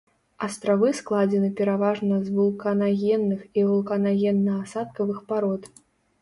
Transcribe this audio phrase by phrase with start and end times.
[0.45, 5.71] Астравы складзены пераважна з вулканагенных і вулканагенна-асадкавых парод.